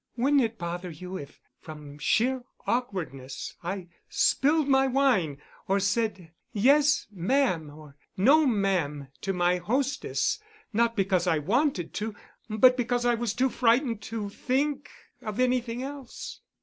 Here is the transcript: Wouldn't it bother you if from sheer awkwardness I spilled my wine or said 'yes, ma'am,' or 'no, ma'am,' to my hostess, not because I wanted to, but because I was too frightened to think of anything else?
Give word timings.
Wouldn't 0.17 0.41
it 0.41 0.57
bother 0.57 0.89
you 0.89 1.15
if 1.15 1.39
from 1.59 1.99
sheer 1.99 2.41
awkwardness 2.65 3.53
I 3.63 3.89
spilled 4.09 4.67
my 4.67 4.87
wine 4.87 5.39
or 5.67 5.79
said 5.79 6.31
'yes, 6.51 7.05
ma'am,' 7.11 7.69
or 7.69 7.95
'no, 8.17 8.47
ma'am,' 8.47 9.09
to 9.21 9.31
my 9.31 9.57
hostess, 9.57 10.39
not 10.73 10.95
because 10.95 11.27
I 11.27 11.37
wanted 11.37 11.93
to, 11.93 12.15
but 12.49 12.77
because 12.77 13.05
I 13.05 13.13
was 13.13 13.35
too 13.35 13.49
frightened 13.51 14.01
to 14.09 14.29
think 14.29 14.89
of 15.21 15.39
anything 15.39 15.83
else? 15.83 16.41